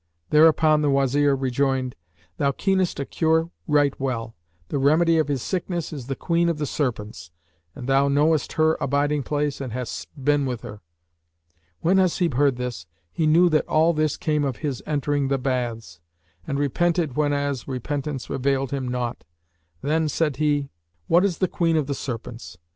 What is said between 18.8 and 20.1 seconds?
naught; then